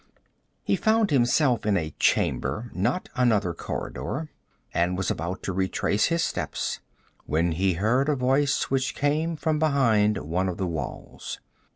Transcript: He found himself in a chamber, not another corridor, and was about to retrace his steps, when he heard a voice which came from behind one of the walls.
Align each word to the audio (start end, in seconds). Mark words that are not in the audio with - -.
He 0.63 0.75
found 0.75 1.11
himself 1.11 1.63
in 1.63 1.77
a 1.77 1.93
chamber, 1.99 2.71
not 2.73 3.07
another 3.15 3.53
corridor, 3.53 4.29
and 4.73 4.97
was 4.97 5.11
about 5.11 5.43
to 5.43 5.53
retrace 5.53 6.05
his 6.05 6.23
steps, 6.23 6.79
when 7.27 7.51
he 7.51 7.73
heard 7.73 8.09
a 8.09 8.15
voice 8.15 8.71
which 8.71 8.95
came 8.95 9.35
from 9.35 9.59
behind 9.59 10.17
one 10.17 10.49
of 10.49 10.57
the 10.57 10.65
walls. 10.65 11.39